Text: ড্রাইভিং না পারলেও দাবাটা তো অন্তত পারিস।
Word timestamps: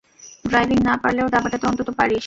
ড্রাইভিং 0.45 0.77
না 0.83 0.93
পারলেও 0.97 1.27
দাবাটা 1.29 1.57
তো 1.57 1.65
অন্তত 1.67 1.89
পারিস। 1.97 2.19